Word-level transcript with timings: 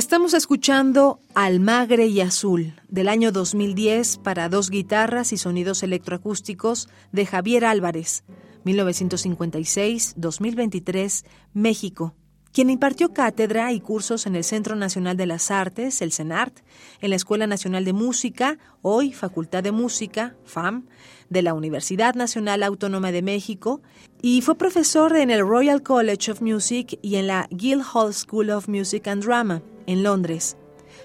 Estamos 0.00 0.32
escuchando 0.32 1.20
Almagre 1.34 2.06
y 2.06 2.22
Azul, 2.22 2.72
del 2.88 3.06
año 3.06 3.32
2010 3.32 4.16
para 4.16 4.48
dos 4.48 4.70
guitarras 4.70 5.34
y 5.34 5.36
sonidos 5.36 5.82
electroacústicos 5.82 6.88
de 7.12 7.26
Javier 7.26 7.66
Álvarez, 7.66 8.24
1956-2023, 8.64 11.26
México, 11.52 12.14
quien 12.52 12.68
impartió 12.70 13.12
cátedra 13.12 13.72
y 13.72 13.80
cursos 13.80 14.26
en 14.26 14.34
el 14.34 14.44
Centro 14.44 14.74
Nacional 14.74 15.16
de 15.16 15.26
las 15.26 15.50
Artes, 15.50 16.02
el 16.02 16.12
CENART, 16.12 16.60
en 17.00 17.10
la 17.10 17.16
Escuela 17.16 17.46
Nacional 17.46 17.84
de 17.84 17.92
Música, 17.92 18.58
hoy 18.82 19.12
Facultad 19.12 19.62
de 19.62 19.72
Música, 19.72 20.34
FAM, 20.44 20.86
de 21.28 21.42
la 21.42 21.54
Universidad 21.54 22.14
Nacional 22.14 22.62
Autónoma 22.64 23.12
de 23.12 23.22
México, 23.22 23.82
y 24.20 24.42
fue 24.42 24.58
profesor 24.58 25.16
en 25.16 25.30
el 25.30 25.46
Royal 25.46 25.82
College 25.82 26.32
of 26.32 26.42
Music 26.42 26.98
y 27.02 27.16
en 27.16 27.28
la 27.28 27.46
Guildhall 27.50 28.12
School 28.12 28.50
of 28.50 28.68
Music 28.68 29.06
and 29.06 29.24
Drama 29.24 29.62
en 29.86 30.02
Londres. 30.02 30.56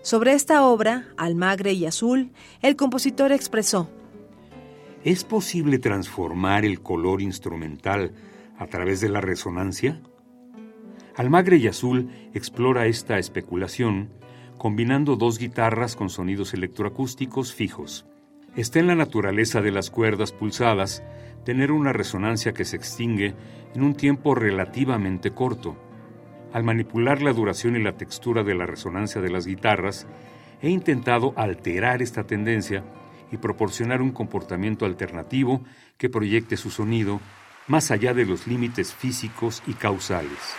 Sobre 0.00 0.32
esta 0.32 0.66
obra, 0.66 1.08
Almagre 1.16 1.72
y 1.72 1.84
Azul, 1.84 2.32
el 2.62 2.76
compositor 2.76 3.32
expresó, 3.32 3.90
¿Es 5.04 5.24
posible 5.24 5.78
transformar 5.78 6.64
el 6.64 6.80
color 6.80 7.20
instrumental 7.20 8.14
a 8.56 8.66
través 8.66 9.02
de 9.02 9.10
la 9.10 9.20
resonancia? 9.20 10.00
Almagre 11.16 11.56
y 11.58 11.68
Azul 11.68 12.10
explora 12.34 12.86
esta 12.86 13.18
especulación 13.18 14.10
combinando 14.58 15.16
dos 15.16 15.38
guitarras 15.38 15.96
con 15.96 16.10
sonidos 16.10 16.54
electroacústicos 16.54 17.54
fijos. 17.54 18.06
Está 18.56 18.78
en 18.78 18.86
la 18.86 18.94
naturaleza 18.94 19.60
de 19.60 19.70
las 19.70 19.90
cuerdas 19.90 20.32
pulsadas 20.32 21.02
tener 21.44 21.72
una 21.72 21.92
resonancia 21.92 22.52
que 22.52 22.64
se 22.64 22.76
extingue 22.76 23.34
en 23.74 23.82
un 23.82 23.94
tiempo 23.94 24.34
relativamente 24.34 25.32
corto 25.32 25.76
al 26.54 26.62
manipular 26.62 27.20
la 27.20 27.32
duración 27.32 27.74
y 27.74 27.82
la 27.82 27.96
textura 27.96 28.44
de 28.44 28.54
la 28.54 28.64
resonancia 28.64 29.20
de 29.20 29.28
las 29.28 29.44
guitarras, 29.44 30.06
he 30.62 30.70
intentado 30.70 31.34
alterar 31.36 32.00
esta 32.00 32.28
tendencia 32.28 32.84
y 33.32 33.38
proporcionar 33.38 34.00
un 34.00 34.12
comportamiento 34.12 34.86
alternativo 34.86 35.64
que 35.98 36.08
proyecte 36.08 36.56
su 36.56 36.70
sonido 36.70 37.20
más 37.66 37.90
allá 37.90 38.14
de 38.14 38.24
los 38.24 38.46
límites 38.46 38.94
físicos 38.94 39.64
y 39.66 39.72
causales. 39.72 40.54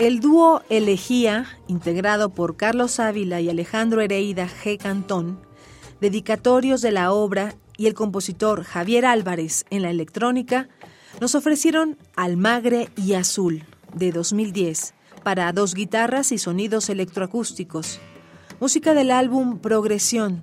El 0.00 0.20
dúo 0.20 0.62
Elegía, 0.70 1.44
integrado 1.66 2.30
por 2.30 2.56
Carlos 2.56 2.98
Ávila 2.98 3.42
y 3.42 3.50
Alejandro 3.50 4.00
Hereida 4.00 4.48
G. 4.48 4.78
Cantón, 4.78 5.38
dedicatorios 6.00 6.80
de 6.80 6.90
la 6.90 7.12
obra 7.12 7.54
y 7.76 7.86
el 7.86 7.92
compositor 7.92 8.64
Javier 8.64 9.04
Álvarez 9.04 9.66
en 9.68 9.82
la 9.82 9.90
electrónica, 9.90 10.70
nos 11.20 11.34
ofrecieron 11.34 11.98
Almagre 12.16 12.88
y 12.96 13.12
Azul, 13.12 13.64
de 13.92 14.10
2010, 14.10 14.94
para 15.22 15.52
dos 15.52 15.74
guitarras 15.74 16.32
y 16.32 16.38
sonidos 16.38 16.88
electroacústicos. 16.88 18.00
Música 18.58 18.94
del 18.94 19.10
álbum 19.10 19.58
Progresión. 19.58 20.42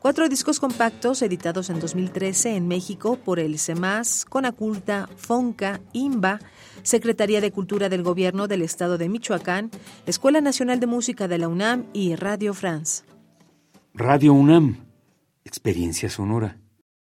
Cuatro 0.00 0.30
discos 0.30 0.60
compactos 0.60 1.20
editados 1.20 1.68
en 1.68 1.78
2013 1.78 2.56
en 2.56 2.66
México 2.68 3.18
por 3.22 3.38
el 3.38 3.58
CEMAS, 3.58 4.24
Conaculta, 4.24 5.10
Fonca, 5.16 5.82
IMBA 5.92 6.40
Secretaría 6.82 7.42
de 7.42 7.52
Cultura 7.52 7.90
del 7.90 8.02
Gobierno 8.02 8.48
del 8.48 8.62
Estado 8.62 8.96
de 8.96 9.10
Michoacán, 9.10 9.70
Escuela 10.06 10.40
Nacional 10.40 10.80
de 10.80 10.86
Música 10.86 11.28
de 11.28 11.36
la 11.36 11.48
UNAM 11.48 11.84
y 11.92 12.16
Radio 12.16 12.54
France. 12.54 13.04
Radio 13.92 14.32
UNAM, 14.32 14.78
experiencia 15.44 16.08
sonora. 16.08 16.56